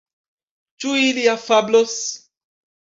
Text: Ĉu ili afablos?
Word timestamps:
Ĉu 0.85 0.95
ili 1.03 1.29
afablos? 1.37 1.97